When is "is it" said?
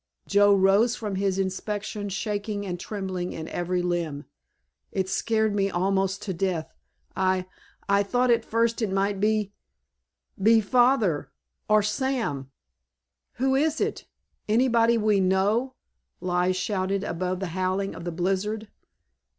13.53-14.07